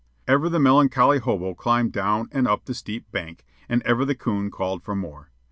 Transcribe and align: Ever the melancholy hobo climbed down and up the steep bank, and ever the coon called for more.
Ever 0.27 0.49
the 0.49 0.57
melancholy 0.59 1.19
hobo 1.19 1.53
climbed 1.53 1.91
down 1.91 2.27
and 2.31 2.47
up 2.47 2.65
the 2.65 2.73
steep 2.73 3.11
bank, 3.11 3.45
and 3.69 3.83
ever 3.83 4.03
the 4.03 4.15
coon 4.15 4.49
called 4.49 4.81
for 4.81 4.95
more. 4.95 5.29